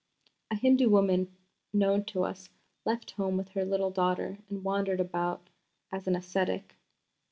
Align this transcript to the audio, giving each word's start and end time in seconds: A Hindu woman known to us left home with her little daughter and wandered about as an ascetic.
A 0.49 0.55
Hindu 0.55 0.89
woman 0.89 1.37
known 1.71 2.05
to 2.05 2.23
us 2.23 2.49
left 2.85 3.11
home 3.11 3.37
with 3.37 3.49
her 3.49 3.63
little 3.63 3.91
daughter 3.91 4.39
and 4.49 4.63
wandered 4.63 4.99
about 4.99 5.47
as 5.91 6.07
an 6.07 6.15
ascetic. 6.15 6.73